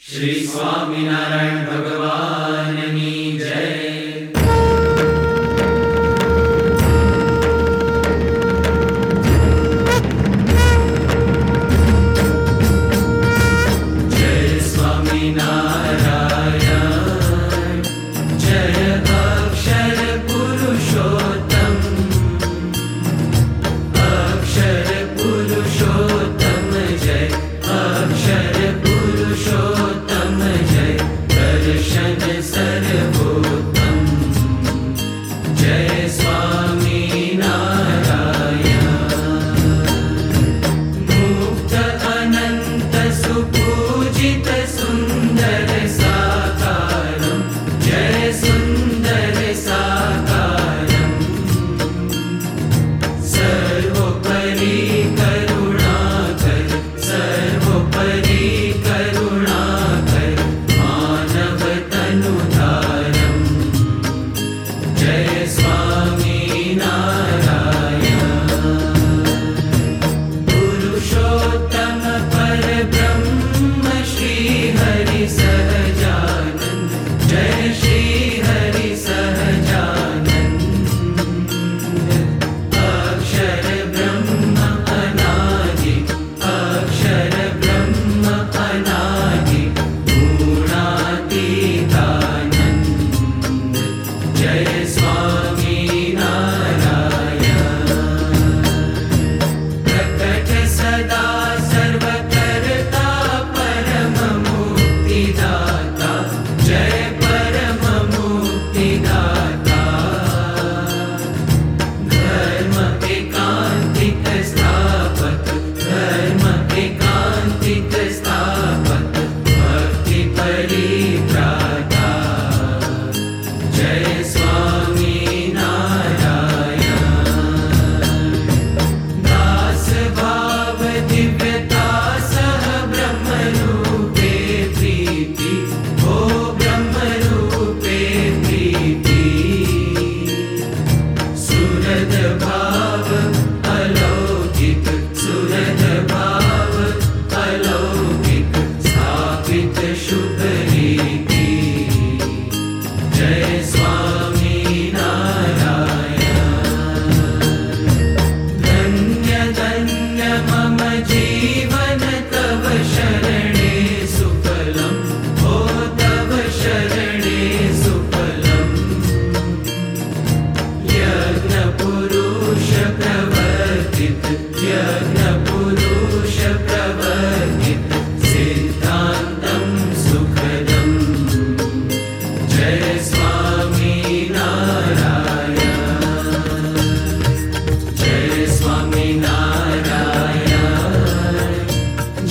[0.00, 3.17] Shri Swaminarayan भगवाननी